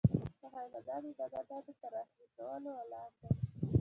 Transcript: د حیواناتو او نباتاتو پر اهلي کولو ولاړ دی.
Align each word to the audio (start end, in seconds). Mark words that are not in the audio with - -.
د 0.41 0.43
حیواناتو 0.55 1.21
او 1.23 1.27
نباتاتو 1.29 1.71
پر 1.79 1.93
اهلي 2.01 2.25
کولو 2.35 2.69
ولاړ 2.79 3.09
دی. 3.21 3.29